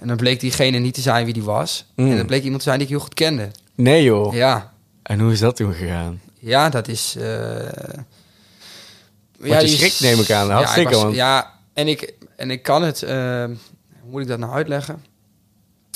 [0.00, 1.84] En dan bleek diegene niet te zijn wie die was.
[1.96, 2.10] Mm.
[2.10, 3.50] En dat bleek iemand te zijn die ik heel goed kende.
[3.74, 4.34] Nee joh.
[4.34, 4.72] Ja,
[5.02, 6.20] En hoe is dat toen gegaan?
[6.38, 7.14] ja dat is...
[7.16, 7.24] eh
[9.42, 10.50] je die schrikt, neem ik aan.
[10.50, 13.02] Hartstikke, Ja, was- ja en, ik, en ik kan het...
[13.02, 13.56] eh, hoe
[14.12, 15.04] moet ik dat nou uitleggen?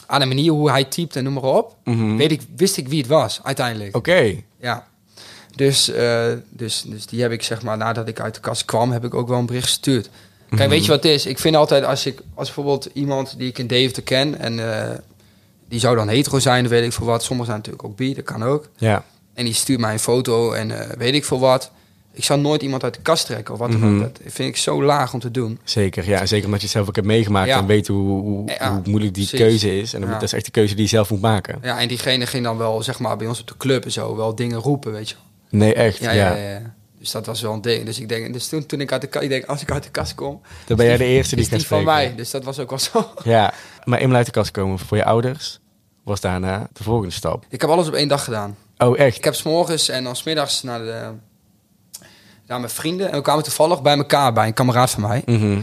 [0.07, 1.77] Aan de manier hoe hij typt en noem maar op...
[1.85, 2.17] Mhm.
[2.17, 3.97] Weet ik, wist ik wie het was, uiteindelijk.
[3.97, 4.35] Oké.
[4.61, 4.87] Ja.
[5.55, 8.91] Dus, eh, dus, dus die heb ik zeg maar, nadat ik uit de kast kwam,
[8.93, 10.11] heb ik ook wel een bericht gestuurd.
[10.49, 10.69] Kijk, Mhm.
[10.71, 11.27] weet je wat het is?
[11.27, 14.99] Ik vind altijd als ik, als bijvoorbeeld iemand die ik in Deventer ken en eh,
[15.69, 17.23] die zou dan hetero zijn, dan weet ik veel wat.
[17.23, 18.69] Sommigen zijn natuurlijk ook bi, dat kan ook.
[18.77, 19.05] Ja.
[19.35, 21.71] En die stuurt mij een foto en eh, weet ik veel wat.
[22.17, 23.95] Ik zou nooit iemand uit de kast trekken of wat dan Mhm.
[23.95, 24.01] ook.
[24.01, 25.59] Dat vind ik zo laag om te doen.
[25.65, 26.27] Zeker, ja.
[26.27, 27.59] Zeker omdat je het zelf ook hebt meegemaakt Ja.
[27.59, 29.47] en weet hoe, hoe, Ja, hoe moeilijk die precies.
[29.47, 29.93] keuze is.
[29.95, 30.15] En dan, Ja.
[30.15, 31.59] dat is echt de keuze die je zelf moet maken.
[31.63, 34.17] Ja, en diegene ging dan wel, zeg maar, bij ons op de club en zo,
[34.17, 35.15] wel dingen roepen, weet je.
[35.51, 35.99] Nee, echt.
[35.99, 36.51] Ja, Ja, ja, ja.
[36.51, 36.75] ja.
[36.99, 37.85] Dus dat was wel een ding.
[37.85, 39.83] Dus ik denk, dus toen, toen ik uit de kast, ik denk, als ik uit
[39.83, 42.15] de kast kom, Dan ben jij de eerste die is gaat die van mij.
[42.17, 43.11] Dus dat was ook wel zo.
[43.25, 43.53] Ja,
[43.85, 45.61] maar eenmaal uit de kast komen voor je ouders
[46.05, 47.45] was daarna de volgende stap.
[47.49, 48.57] Ik heb alles op één dag gedaan.
[48.79, 49.17] Oh, echt?
[49.17, 51.11] Ik heb s'morgens en dan smiddags naar, de,
[52.47, 53.09] naar mijn vrienden.
[53.11, 55.23] En we kwamen toevallig bij elkaar, bij een kameraad van mij.
[55.27, 55.61] Mhm.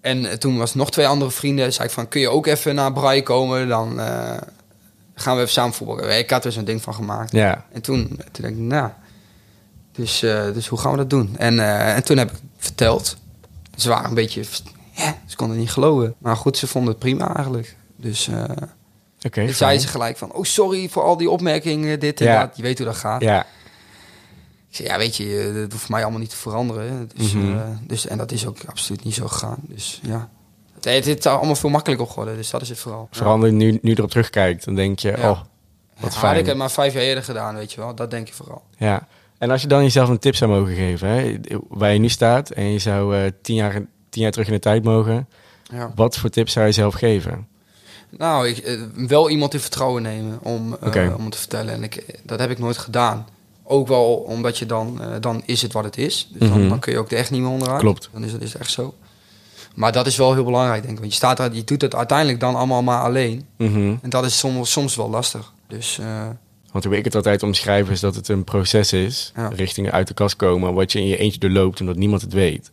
[0.00, 1.72] En eh, toen was nog twee andere vrienden.
[1.72, 3.68] Zei ik van, kun je ook even naar Braai komen?
[3.68, 4.36] Dan eh,
[5.14, 6.18] gaan we even samen voetballen.
[6.18, 7.32] Ik had er zo'n ding van gemaakt.
[7.32, 8.90] Ja, En toen, toen denk ik, nou...
[9.92, 11.34] Dus, eh, dus hoe gaan we dat doen?
[11.38, 13.16] En, eh, en toen heb ik verteld.
[13.76, 14.42] Ze waren een beetje...
[14.92, 16.14] Ja, ze konden het niet geloven.
[16.18, 17.76] Maar goed, ze vonden het prima eigenlijk.
[17.96, 18.50] Dus eh oké.
[19.18, 19.54] toen fijn.
[19.54, 20.32] zei ze gelijk van...
[20.32, 22.40] Oh, sorry voor al die opmerkingen, dit en Ja.
[22.40, 22.56] dat.
[22.56, 23.20] Je weet hoe dat gaat.
[23.22, 23.46] Ja,
[24.72, 27.10] Ik zei, ja, weet je, eh, dat hoeft mij allemaal niet te veranderen.
[27.16, 27.52] Dus, Mhm.
[27.56, 29.58] eh, dus, en dat is ook absoluut niet zo gegaan.
[29.62, 30.28] Dus ja,
[30.74, 32.36] het, het, het is allemaal veel makkelijker geworden.
[32.36, 33.08] Dus dat is het vooral.
[33.10, 35.30] verander nu, nu erop terugkijkt, dan denk je, Ja.
[35.30, 35.40] oh,
[36.00, 36.32] wat ja, fijn.
[36.32, 37.94] Had ik het maar vijf jaar eerder gedaan, weet je wel.
[37.94, 38.62] Dat denk je vooral.
[38.76, 39.06] Ja.
[39.38, 42.50] En als je dan jezelf een tip zou mogen geven, hè, waar je nu staat
[42.50, 43.72] en je zou eh, tien, jaar,
[44.08, 45.28] tien jaar terug in de tijd mogen,
[45.62, 45.92] Ja.
[45.94, 47.46] wat voor tips zou je zelf geven?
[48.10, 51.14] Nou, ik, wel iemand in vertrouwen nemen om, Oké.
[51.18, 51.74] om te vertellen.
[51.74, 53.26] En ik, dat heb ik nooit gedaan.
[53.72, 56.28] Ook wel omdat je dan, eh, dan is het wat het is.
[56.32, 56.68] Dus dan, Mhm.
[56.68, 57.80] dan kun je ook er echt niet meer onderuit.
[57.80, 58.08] Klopt.
[58.12, 58.94] Dan is het, is het echt zo.
[59.74, 60.98] Maar dat is wel heel belangrijk, denk ik.
[61.00, 63.46] Want je, staat er, je doet het uiteindelijk dan allemaal maar alleen.
[63.56, 63.94] Mhm.
[64.02, 65.52] En dat is soms, soms wel lastig.
[65.68, 66.26] Dus eh,
[66.72, 69.48] Want hoe ik het altijd omschrijf is dat het een proces is, Ja.
[69.48, 72.70] richting uit de kast komen, wat je in je eentje doorloopt omdat niemand het weet.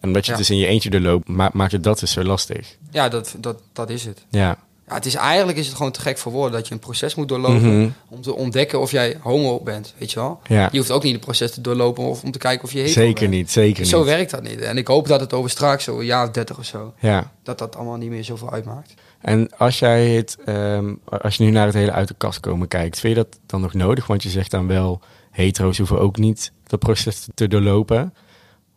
[0.00, 0.38] En omdat je Ja.
[0.38, 2.76] het dus in je eentje doorloopt, ma maakt het dat dus zo lastig.
[2.90, 4.24] ja, dat, dat, dat is het.
[4.30, 4.58] Ja.
[4.88, 7.14] Ja, het is, eigenlijk is het gewoon te gek voor woorden dat je een proces
[7.14, 7.88] moet doorlopen Mhm.
[8.08, 10.40] om te ontdekken of jij homo bent, weet je wel.
[10.46, 10.68] Ja.
[10.72, 13.00] Je hoeft ook niet een proces te doorlopen of om te kijken of je hetero
[13.06, 13.30] Zeker bent.
[13.32, 14.06] niet, zeker Zo niet.
[14.06, 14.60] werkt dat niet.
[14.60, 17.32] En ik hoop dat het over straks, zo een jaar of dertig of zo, Ja.
[17.42, 18.94] dat dat allemaal niet meer zoveel uitmaakt.
[19.20, 22.68] En als jij het, ehm, als je nu naar het hele uit de kast komen
[22.68, 24.06] kijkt, vind je dat dan nog nodig?
[24.06, 28.14] Want je zegt dan wel, hetero's hoeven ook niet dat proces te doorlopen.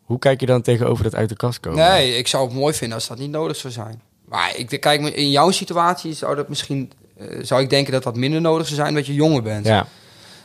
[0.03, 1.79] Hoe kijk je dan tegenover dat uit de kast komen?
[1.89, 4.01] Nee, ik zou het mooi vinden als dat niet nodig zou zijn.
[4.29, 8.15] Maar ik kijk, in jouw situatie zou dat misschien, eh, zou ik denken dat dat
[8.15, 9.65] minder nodig zou zijn omdat je jonger bent.
[9.65, 9.87] Ja.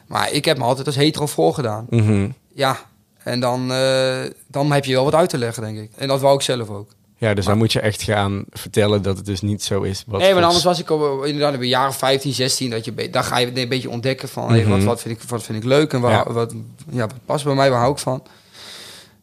[0.07, 1.87] Maar ik heb me altijd als hetero voorgedaan.
[1.91, 2.29] Mhm.
[2.55, 2.77] Ja,
[3.23, 5.91] en dan, eh, dan heb je wel wat uit te leggen, denk ik.
[5.97, 6.91] En dat wou ik zelf ook.
[7.17, 10.05] Ja, dus dan moet je echt gaan vertellen dat het dus niet zo is.
[10.07, 12.71] Wat nee, maar anders was ik al, inderdaad een jaar of 15, 16.
[12.71, 14.71] Dat je, dan ga je een beetje ontdekken van hey, Mhm.
[14.71, 16.33] wat, wat, vind ik, wat vind ik leuk en waar, Ja.
[16.33, 16.55] wat,
[16.91, 18.23] ja, wat past bij mij, waar hou ik van.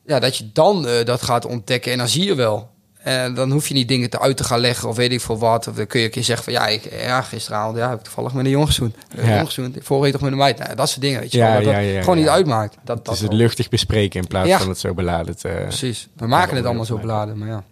[0.05, 2.69] Ja, dat je dan eh, dat gaat ontdekken en dan zie je wel.
[2.97, 5.37] En dan hoef je niet dingen te uit te gaan leggen of weet ik veel
[5.37, 5.67] wat.
[5.67, 8.03] Of dan kun je een keer zeggen van ja, ik, ja gisteravond ja, heb ik
[8.03, 8.95] toevallig met een jongen gezoend.
[9.15, 9.23] Ja.
[9.27, 9.77] jongen gezoend.
[9.81, 10.57] Vorige toch met een meid.
[10.57, 11.55] Nou, dat soort dingen, weet je Ja, wel.
[11.55, 12.77] Dat, ja, dat ja, ja, gewoon niet uitmaakt.
[12.83, 15.47] Dat, Het dat is het luchtig bespreken in plaats van het zo beladen te...
[15.67, 16.07] Precies.
[16.15, 17.63] We maken het allemaal zo beladen, maar ja.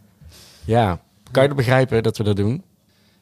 [0.66, 1.00] Ja.
[1.32, 2.64] Kan je het begrijpen dat we dat doen?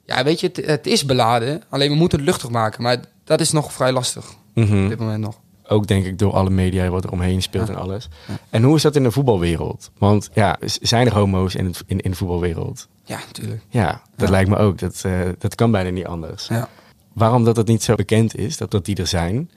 [0.06, 1.64] Ja, weet je, het, het is beladen.
[1.70, 2.84] Alleen we moeten het luchtig maken.
[2.84, 4.84] Maar dat is nog vrij lastig Mhm.
[4.84, 5.40] op dit moment nog.
[5.68, 7.74] Ook denk ik door alle media wat er omheen speelt Ja.
[7.74, 8.08] en alles.
[8.28, 8.34] Ja.
[8.50, 9.92] En hoe is dat in de voetbalwereld?
[9.98, 12.88] Want ja, zijn er homo's in, het, in, in de voetbalwereld?
[13.06, 13.62] Ja, natuurlijk.
[13.70, 14.78] Ja, dat lijkt me ook.
[14.80, 16.48] Dat, eh, dat kan bijna niet anders.
[16.48, 16.70] Ja.
[17.14, 19.50] Waarom dat het niet zo bekend is, dat, dat die er zijn?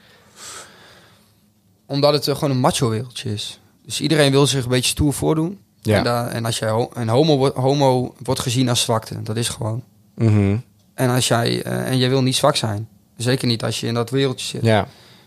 [1.87, 3.61] Omdat het eh, gewoon een macho wereldje is.
[3.85, 5.59] Dus iedereen wil zich een beetje stoer voordoen.
[5.81, 5.97] Ja.
[5.97, 9.37] En, da- en als jij ho- een homo, wordt- homo wordt gezien als zwakte, dat
[9.37, 9.83] is gewoon.
[10.15, 10.57] Mhm.
[10.95, 12.89] En, als jij, eh, en jij wil niet zwak zijn.
[13.17, 14.63] Zeker niet als je in dat wereldje zit.
[14.63, 14.87] Ja.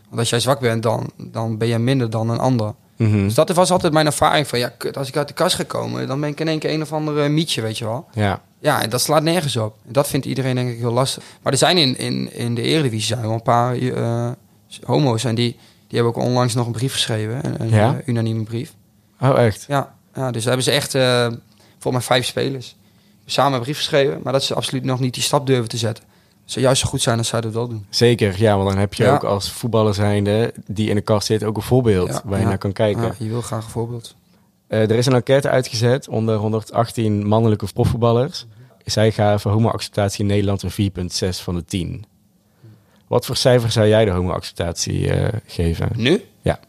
[0.09, 2.73] Want als jij zwak bent, dan, dan ben je minder dan een ander.
[2.95, 3.23] Mhm.
[3.23, 5.63] Dus dat was altijd mijn ervaring van, ja, kut, als ik uit de kast ga
[5.63, 8.07] komen, dan ben ik in één keer een of andere mietje, weet je wel.
[8.13, 8.41] Ja.
[8.59, 9.75] Ja, en dat slaat nergens op.
[9.87, 11.23] En dat vindt iedereen denk ik heel lastig.
[11.41, 14.31] Maar er zijn in, in, in de Eredivisie zijn wel een paar eh,
[14.83, 15.51] homo's en die,
[15.87, 17.93] die hebben ook onlangs nog een brief geschreven, een, een Ja?
[17.93, 18.73] eh, unanieme brief.
[19.21, 19.65] Oh, echt?
[19.67, 21.27] Ja, ja dus daar hebben ze echt, eh
[21.79, 22.75] volgens mij vijf spelers,
[23.25, 26.03] samen een brief geschreven, maar dat ze absoluut nog niet die stap durven te zetten.
[26.49, 27.85] Zou juist zo goed zijn als zij dat wel doen.
[27.89, 29.13] Zeker, ja, want dan heb je Ja.
[29.13, 32.43] ook als voetballer zijnde die in de kast zit ook een voorbeeld Ja, waar je
[32.43, 32.49] ja.
[32.49, 33.01] naar kan kijken.
[33.03, 34.15] Ja, je wil graag een voorbeeld.
[34.67, 38.45] Eh, er is een enquête uitgezet onder 118 mannelijke profvoetballers.
[38.85, 42.05] Zij gaven homoacceptatie in Nederland een 4,6 van de 10.
[43.07, 45.89] Wat voor cijfer zou jij de homoacceptatie eh geven?
[45.95, 46.23] Nu?
[46.41, 46.59] Ja.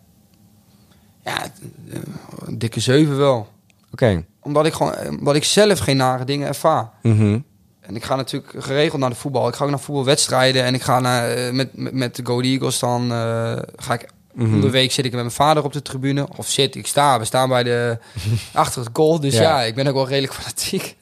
[1.24, 1.98] Ja, eh,
[2.44, 3.48] een dikke zeven wel.
[3.92, 4.24] Oké.
[4.42, 6.90] Omdat ik gewoon, omdat ik zelf geen nare dingen ervaar.
[7.02, 7.38] Mhm.
[7.80, 9.48] En ik ga natuurlijk geregeld naar de voetbal.
[9.48, 10.64] Ik ga ook naar voetbalwedstrijden.
[10.64, 14.08] En ik ga naar, eh, met, met, met de Go Eagles dan eh, ga ik...
[14.38, 16.28] Om de week zit ik met mijn vader op de tribune.
[16.36, 17.18] Of zit, ik sta.
[17.18, 17.98] We staan bij de,
[18.52, 19.20] achter het goal.
[19.20, 19.42] Dus Ja.
[19.42, 19.62] ja.
[19.62, 20.96] ik ben ook wel redelijk fanatiek.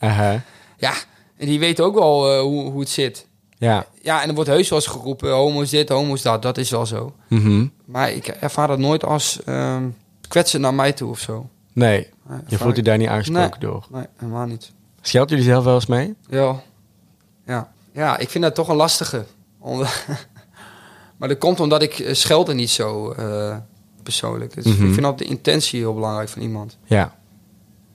[0.79, 0.93] Ja,
[1.37, 3.27] en die weten ook wel eh, hoe, hoe het zit.
[3.59, 3.87] Ja.
[4.03, 6.43] Ja, en er wordt heus wel eens geroepen, homo's dit, homo's dat.
[6.43, 7.15] Dat is wel zo.
[7.29, 7.67] Mhm.
[7.85, 9.85] Maar ik ervaar dat nooit als ehm
[10.29, 11.49] kwetsen naar mij toe of zo.
[11.73, 12.09] Nee,
[12.47, 13.87] je voelt je daar niet aangesproken door.
[13.91, 14.73] Nee, helemaal niet.
[15.09, 16.15] Scheldt jullie zelf wel eens mee?
[16.29, 16.63] Ja.
[17.47, 17.73] Ja.
[17.93, 19.25] Ja, ik vind dat toch een lastige.
[21.19, 23.57] Maar dat komt omdat ik eh, schelden niet zo eh,
[24.03, 24.55] persoonlijk.
[24.55, 24.87] Dus Mhm.
[24.87, 26.79] Ik vind ook de intentie heel belangrijk van iemand.
[26.85, 27.17] Ja.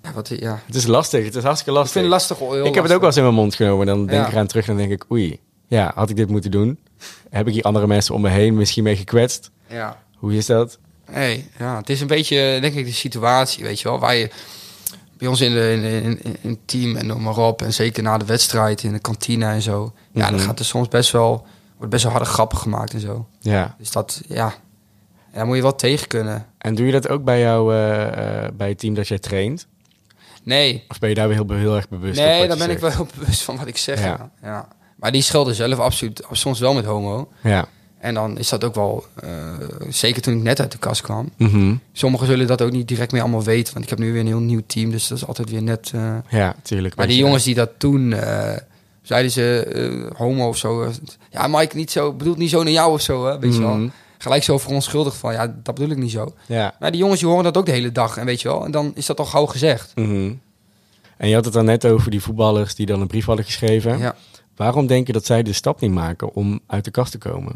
[0.02, 0.62] Ja, wat, ja.
[0.66, 2.02] Het is lastig, het is hartstikke Ik lastig.
[2.02, 2.66] vind het lastig.
[2.68, 3.86] Ik heb het ook wel eens in mijn mond genomen.
[3.86, 4.26] Dan denk Ja.
[4.28, 6.80] ik eraan terug en dan denk ik, oei, ja, had ik dit moeten doen?
[7.30, 9.52] Heb ik hier andere mensen om me heen misschien mee gekwetst?
[9.68, 10.02] Ja.
[10.18, 10.78] Hoe is dat?
[11.06, 14.00] Hey, ja, het is een beetje, denk ik, de situatie, weet je wel.
[14.00, 14.30] Waar je
[15.24, 17.62] bij ons in, de, in, team en noem maar op.
[17.62, 19.94] En zeker na de wedstrijd in de kantine en zo.
[20.12, 20.46] Ja, dan Mhm.
[20.46, 21.46] gaat er soms best wel,
[21.78, 23.28] wordt best wel harde grappen gemaakt en zo.
[23.40, 23.76] Ja.
[23.78, 24.54] Dus dat, ja,
[25.34, 26.46] daar moet je wel tegen kunnen.
[26.58, 29.68] En doe je dat ook bij jou, eh, eh, bij het team dat jij traint?
[30.44, 32.80] Nee, Of ben je daar weer heel, heel erg bewust op nee, daar ben ik
[32.80, 34.00] wel heel bewust van wat ik zeg.
[34.00, 34.06] Ja.
[34.06, 34.30] Ja.
[34.42, 34.68] Ja.
[34.96, 37.32] Maar die schelden zelf absoluut, soms wel met homo.
[37.44, 37.66] Ja.
[38.04, 39.30] En dan is dat ook wel, eh,
[39.90, 41.30] zeker toen ik net uit de kast kwam.
[41.38, 41.76] Mhm.
[41.94, 43.74] Sommigen zullen dat ook niet direct meer allemaal weten.
[43.74, 45.92] Want ik heb nu weer een heel nieuw team, dus dat is altijd weer net...
[45.96, 46.96] eh, Ja, tuurlijk.
[46.96, 48.58] Maar die jongens die dat toen eh,
[49.02, 50.92] zeiden ze homo of zo.
[51.32, 53.76] ja, Mike, niet zo, bedoelt niet zo naar jou of zo, hè, weet je wel.
[53.76, 53.88] Mhm.
[54.18, 56.34] Gelijk zo verontschuldigd van, ja, dat bedoel ik niet zo.
[56.48, 56.76] Ja.
[56.80, 58.66] Maar die jongens die horen dat ook de hele dag, en weet je wel.
[58.66, 59.92] En dan is dat al gauw gezegd.
[59.96, 60.32] Mhm.
[61.18, 63.98] En je had het dan net over die voetballers die dan een brief hadden geschreven.
[63.98, 64.16] Ja.
[64.56, 67.54] Waarom denk je dat zij de stap niet maken om uit de kast te komen?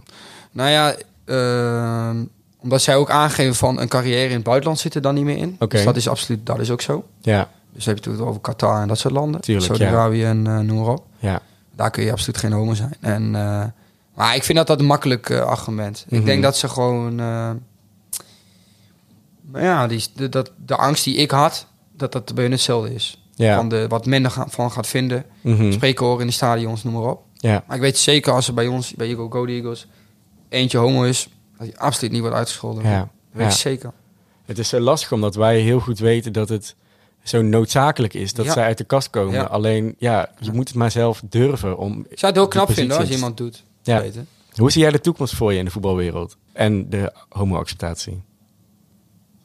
[0.52, 2.24] Nou ja, ehm,
[2.60, 5.38] omdat zij ook aangeven van een carrière in het buitenland zit er dan niet meer
[5.38, 5.56] in.
[5.60, 5.76] Oké.
[5.76, 7.04] Dus dat is absoluut, dat is ook zo.
[7.22, 9.42] Ja, Dus heb je het over Qatar en dat soort landen.
[9.44, 11.06] Saudi-Arabië en eh noem maar op.
[11.20, 11.42] ja.
[11.76, 12.96] Daar kun je absoluut geen homo zijn.
[13.00, 13.64] En, eh,
[14.16, 16.06] maar ik vind dat dat een makkelijk eh, argument.
[16.08, 16.16] Mhm.
[16.20, 17.18] Ik denk dat ze gewoon...
[19.54, 23.27] ja, die, de, dat, de angst die ik had, dat dat bij hun hetzelfde is.
[23.38, 23.56] Ja.
[23.56, 25.26] Van de, wat men ervan gaat vinden.
[25.42, 25.72] Mhm.
[25.72, 27.24] Spreken horen in de stadions, noem maar op.
[27.34, 27.64] ja.
[27.68, 29.88] Maar ik weet zeker als er bij ons, bij Go Go Eagles,
[30.50, 32.84] eentje homo is, dat hij absoluut niet wordt uitgescholden.
[32.84, 32.98] Ja.
[33.00, 33.50] Dat weet Ja.
[33.52, 33.92] ik zeker.
[34.46, 36.76] Het is zo lastig omdat wij heel goed weten dat het
[37.24, 38.52] zo noodzakelijk is dat Ja.
[38.52, 39.34] zij uit de kast komen.
[39.34, 39.44] Ja.
[39.44, 42.06] Alleen, ja, je moet het maar zelf durven om...
[42.10, 43.64] Ik zou het heel knap vinden als iemand doet.
[43.84, 44.02] Ja.
[44.02, 44.28] Weten.
[44.56, 46.38] Hoe zie jij de toekomst voor je in de voetbalwereld?
[46.54, 48.22] En de homoacceptatie?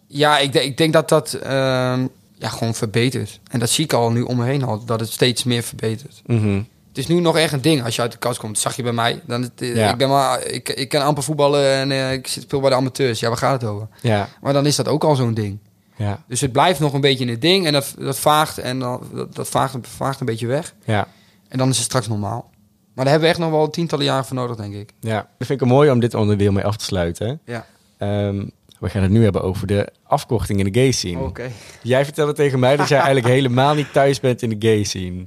[0.06, 2.06] Ja, ik, denk- ik denk dat dat ehm,
[2.42, 3.40] ja, gewoon verbetert.
[3.50, 6.22] En dat zie ik al nu om me heen al, dat het steeds meer verbetert.
[6.26, 6.62] Mhm.
[6.88, 8.52] Het is nu nog echt een ding als je uit de kast komt.
[8.54, 9.22] Dat zag je bij mij.
[9.26, 9.90] Dan, het- Ja.
[9.90, 12.76] ik, ben maar, ik, ik kan amper voetballen en eh, ik zit- speel bij de
[12.76, 13.20] amateurs.
[13.20, 13.88] Ja, waar gaat het over?
[14.00, 15.58] Ja, Maar dan is dat ook al zo'n ding.
[15.96, 19.02] ja, Dus het blijft nog een beetje een ding en dat, dat vaagt en dan,
[19.14, 20.74] dat, dat vaagt, vaagt een beetje weg.
[20.84, 21.08] ja.
[21.48, 22.50] En dan is het straks normaal.
[22.94, 24.90] Maar daar hebben we echt nog wel tientallen jaren voor nodig, denk ik.
[25.00, 27.40] Ja, dat vind ik mooi om dit onderdeel mee af te sluiten.
[27.44, 27.66] Ja.
[27.98, 28.44] Ehm,
[28.82, 31.18] we gaan het nu hebben over de afkorting in de gay scene.
[31.18, 31.50] Oké.
[31.82, 35.22] Jij vertelde tegen mij dat jij eigenlijk helemaal niet thuis bent in de gay scene.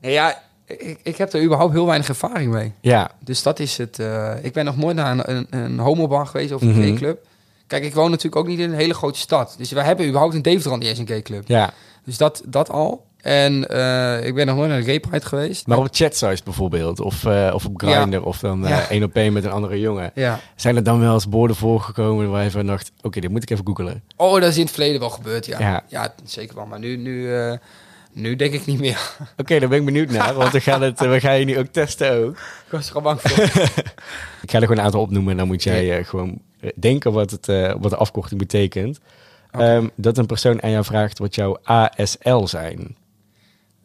[0.00, 2.72] Nee, ja, ik, ik heb er überhaupt heel weinig ervaring mee.
[2.80, 3.98] Ja, Dus dat is het.
[3.98, 6.80] eh, ik ben nog nooit naar een, een, een homobar geweest of een Mhm.
[6.80, 7.26] gayclub.
[7.66, 9.54] Kijk, ik woon natuurlijk ook niet in een hele grote stad.
[9.58, 11.48] Dus wij hebben überhaupt in Deventer al niet eens een gayclub.
[11.48, 11.72] ja,
[12.04, 13.06] Dus dat, dat al.
[13.22, 15.66] En eh, ik ben nog nooit naar de Gay Pride geweest.
[15.66, 18.88] Maar op chatsites bijvoorbeeld, of, eh, of op Grindr, of dan eh, Ja.
[18.88, 20.10] één op één met een andere jongen.
[20.14, 20.40] Ja.
[20.56, 23.50] Zijn er dan wel eens borden voorgekomen waar je van dacht, oké, dit moet ik
[23.50, 24.02] even googelen.
[24.16, 25.82] Oh, dat is in het verleden wel gebeurd, ja.
[25.88, 26.14] Ja.
[26.24, 26.66] Zeker wel.
[26.66, 27.30] Maar nu, nu,
[28.12, 29.00] nu denk ik niet meer.
[29.36, 31.66] Oké, daar ben ik benieuwd naar, want we gaan, het, we gaan je nu ook
[31.66, 32.32] testen ook.
[32.66, 33.44] ik was er al bang voor.
[34.42, 36.38] Ik ga er gewoon een aantal opnoemen en dan moet jij gewoon
[36.76, 37.46] denken wat, het,
[37.80, 39.00] wat de afkorting betekent.
[39.50, 42.96] Ehm, dat een persoon aan jou vraagt wat jouw ASL zijn.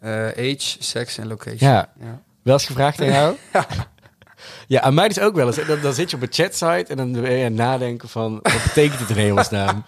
[0.06, 1.72] Eh, age, seks en location.
[1.72, 2.22] Ja, Ja.
[2.44, 3.36] wel eens gevraagd aan jou?
[3.54, 3.66] Ja.
[4.68, 5.66] Ja, aan mij dus ook wel eens.
[5.68, 8.34] Dan, dan zit je op een chatsite en dan ben je aan het nadenken van...
[8.42, 9.84] wat betekent het in hemelsnaam?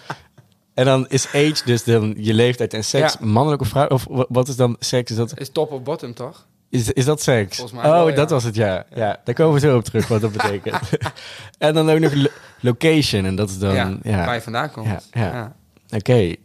[0.73, 3.25] En dan is age dus dan je leeftijd en seks Ja.
[3.25, 3.87] mannelijk of vrouw?
[3.87, 5.11] Of wa- wat is dan seks?
[5.11, 6.45] Is dat, Is top of bottom, toch?
[6.69, 7.59] is, is dat seks?
[7.59, 8.15] Oh, wel, ja.
[8.15, 8.85] dat was het, ja.
[8.95, 9.19] ja.
[9.23, 10.79] Daar komen we zo op terug wat dat betekent.
[11.57, 13.73] en dan ook nog lo- location en dat is dan...
[13.73, 15.09] ja, Ja, waar je vandaan komt.
[15.11, 15.55] Ja.
[15.89, 16.35] Oké,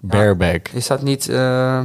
[0.00, 0.68] bareback.
[0.68, 1.82] Is dat niet eh,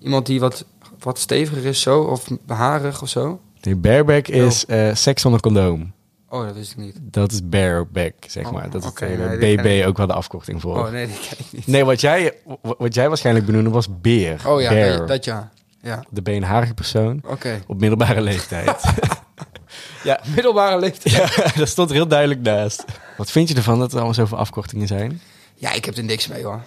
[0.00, 0.64] iemand die wat,
[1.00, 2.00] wat steviger is zo?
[2.02, 3.40] Of beharig of zo?
[3.62, 5.92] Nee, bareback is eh, seks zonder condoom.
[6.28, 6.96] Oh, dat wist ik niet.
[7.00, 8.70] Dat is bareback, zeg Oh, maar.
[8.70, 10.78] Dat is nee, de ken BB ook wel de afkorting voor.
[10.78, 11.66] Oh, nee, die ken ik niet.
[11.66, 14.40] Nee, wat jij, wa- wat jij waarschijnlijk benoemde was beer.
[14.46, 15.50] Oh ja, nee, dat ja.
[15.82, 17.62] Ja, De beenharige persoon oké.
[17.66, 18.82] op middelbare leeftijd.
[20.04, 21.34] ja, Middelbare leeftijd.
[21.34, 22.84] ja, dat stond er heel duidelijk naast.
[23.16, 25.20] Wat vind je ervan dat er allemaal zoveel afkortingen zijn?
[25.54, 26.60] Ja, ik heb er niks mee hoor.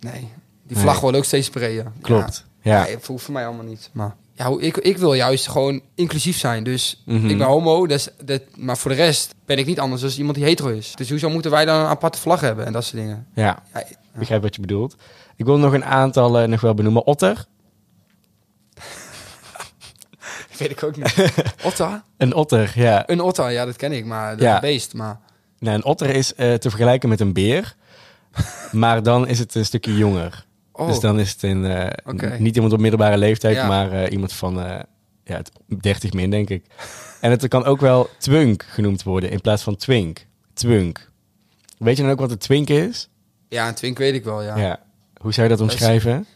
[0.00, 0.12] Nee.
[0.12, 0.82] Die Nee.
[0.82, 1.92] vlag wordt ook steeds breder.
[2.00, 2.46] Klopt.
[2.68, 2.82] Ja.
[2.82, 3.90] Nee, hoeft voor mij allemaal niet.
[3.92, 6.64] Maar ja, ik, ik wil juist gewoon inclusief zijn.
[6.64, 7.28] Dus Mhm.
[7.28, 10.36] ik ben homo, dus dat, maar voor de rest ben ik niet anders dan iemand
[10.36, 10.92] die hetero is.
[10.94, 13.26] Dus hoezo moeten wij dan een aparte vlag hebben en dat soort dingen?
[13.34, 14.96] Ja, Ja, ik begrijp wat je bedoelt.
[15.36, 17.06] Ik wil nog een aantal eh, nog wel benoemen.
[17.06, 17.44] Otter.
[20.58, 21.32] weet ik ook niet.
[21.64, 22.02] otter?
[22.16, 23.08] Een otter, ja.
[23.08, 24.54] Een otter, ja, dat ken ik, maar dat Ja.
[24.54, 24.94] een beest.
[24.94, 25.18] Maar
[25.58, 27.74] Nou, een otter is eh, te vergelijken met een beer.
[28.72, 30.46] maar dan is het een stukje jonger.
[30.78, 33.66] Oh, Dus dan is het een, eh, niet iemand op middelbare leeftijd, Ja.
[33.66, 34.80] maar eh, iemand van eh,
[35.24, 36.64] ja, het- 30 min, denk ik.
[37.20, 40.26] En het kan ook wel twunk genoemd worden in plaats van twink.
[40.54, 41.10] Twunk.
[41.78, 43.08] Weet je dan ook wat een twink is?
[43.48, 44.56] ja, een twink weet ik wel, ja.
[44.56, 44.80] Ja.
[45.20, 46.26] Hoe zou je dat omschrijven?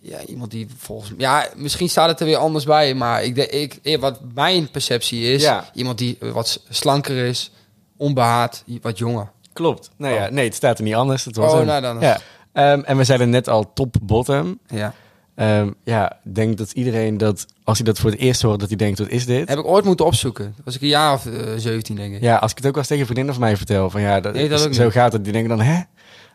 [0.00, 1.18] Ja, iemand die volgens mij...
[1.20, 3.50] Ja, misschien staat het er weer anders bij, maar ik, denk-
[3.82, 5.42] ik, wat mijn perceptie is...
[5.42, 5.70] Ja.
[5.74, 7.50] Iemand die wat slanker is,
[7.96, 9.30] onbehaard, wat jonger.
[9.52, 9.90] Klopt.
[9.96, 10.30] Nou ja, Oh.
[10.32, 11.24] nee, het staat er niet anders.
[11.24, 11.66] Was Oh, hem.
[11.66, 12.00] nou dan.
[12.00, 12.20] Ja.
[12.58, 14.58] Ehm, en we zeiden net al top-bottom.
[14.66, 14.92] Ja.
[15.34, 18.68] Ehm, ja, ik denk dat iedereen dat, als hij dat voor het eerst hoort, dat
[18.68, 19.48] hij denkt, wat is dit?
[19.48, 20.54] Heb ik ooit moeten opzoeken.
[20.64, 22.20] Was ik een jaar of eh, 17, denk ik.
[22.20, 24.34] Ja, als ik het ook wel eens tegen vriendinnen van mij vertel, van ja, dat,
[24.34, 24.92] Nee, dat ook zo niet.
[24.92, 25.24] gaat het.
[25.24, 25.80] Die denken dan, hè?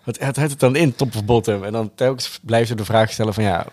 [0.03, 1.63] Wat houdt het dan in, top of bottom?
[1.63, 3.65] En dan telkens blijven ze de vraag stellen van ja,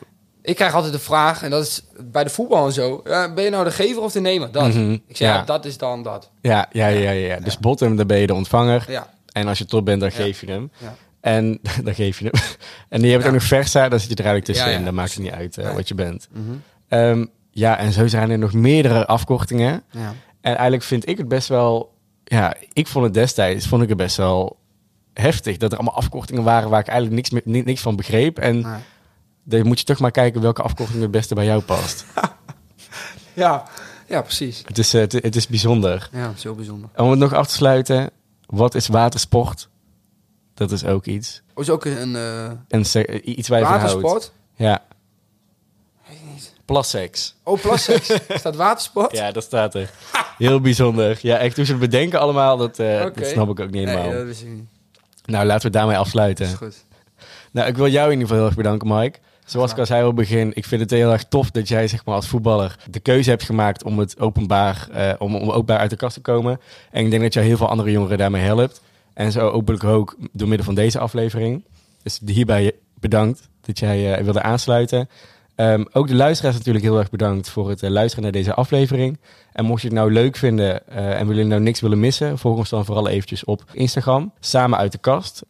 [0.43, 3.01] Ik krijg altijd de vraag, en dat is bij de voetbal en zo...
[3.05, 4.53] ja, ben je nou de gever of de nemer?
[4.53, 4.67] Dat.
[4.69, 5.35] Mhm, Ik zeg, ja.
[5.35, 5.43] ja.
[5.45, 6.31] dat is dan dat.
[6.41, 7.41] ja, ja, ja, ja, ja.
[7.41, 8.85] Dus bottom, dan ben je de ontvanger.
[8.89, 9.11] Ja.
[9.33, 10.71] En als je top bent, dan geef je hem.
[11.21, 12.43] En dan geef je hem.
[12.89, 13.29] En je hebt Ja.
[13.29, 14.73] ook nog versa, dan zit je er eigenlijk tussenin.
[14.73, 14.85] Ja, ja.
[14.85, 16.29] Dan maakt het niet uit eh, wat je bent.
[16.33, 16.43] Mhm.
[16.89, 19.83] Ehm, ja, en zo zijn er nog meerdere afkortingen.
[19.91, 20.15] ja.
[20.41, 21.95] En eigenlijk vind ik het best wel...
[22.25, 24.59] Ja, ik vond het destijds vond ik het best wel
[25.15, 25.57] heftig.
[25.57, 28.39] Dat er allemaal afkortingen waren waar ik eigenlijk niks, meer- ni- niks van begreep.
[28.39, 28.67] En
[29.45, 32.05] dan moet je toch maar kijken welke afkorting het beste bij jou past.
[33.33, 33.65] Ja.
[34.09, 34.63] ja, precies.
[34.67, 36.09] het, is, eh, het, het is bijzonder.
[36.13, 36.89] Ja, heel bijzonder.
[36.95, 38.11] En om het nog af te sluiten,
[38.47, 39.69] wat is watersport?
[40.61, 41.43] Dat is ook iets.
[41.55, 43.93] Oh, is ook een eh En se- iets waar je van houdt.
[43.93, 44.33] watersport?
[44.57, 44.83] Ja,
[46.65, 47.35] plasseks.
[47.43, 48.13] Oh, plasseks.
[48.29, 49.13] Staat watersport?
[49.13, 49.91] Ja, dat staat er.
[50.39, 51.19] Heel bijzonder.
[51.23, 54.09] Ja, echt hoe ze het bedenken allemaal, dat, dat snap ik ook niet helemaal.
[54.09, 54.65] Nee, dat wist ik niet.
[55.25, 56.45] Nou, laten we het daarmee afsluiten.
[56.45, 56.85] Dat is goed.
[57.51, 59.19] Nou, ik wil jou in ieder geval heel erg bedanken, Mike.
[59.45, 61.89] Zoals ik al zei op het begin, ik vind het heel erg tof dat jij
[61.89, 65.79] zeg maar, als voetballer de keuze hebt gemaakt om het openbaar, eh, om, om openbaar
[65.79, 66.61] uit de kast te komen.
[66.91, 68.81] En ik denk dat jij heel veel andere jongeren daarmee helpt.
[69.15, 71.65] En zo openlijk ook door middel van deze aflevering.
[72.03, 75.09] Dus hierbij bedankt dat jij eh, wilde aansluiten.
[75.55, 79.19] Ehm, ook de luisteraars natuurlijk heel erg bedankt voor het eh, luisteren naar deze aflevering.
[79.53, 82.57] En mocht je het nou leuk vinden eh, en willen nou niks willen missen, volg
[82.57, 84.33] ons dan vooral eventjes op Instagram.
[84.41, 85.43] Samen uit de kast.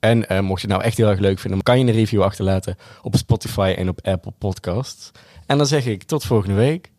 [0.00, 2.76] En mocht je het nou echt heel erg leuk vinden, kan je een review achterlaten
[3.02, 5.10] op Spotify en op Apple Podcasts.
[5.46, 6.90] En dan zeg ik tot volgende week.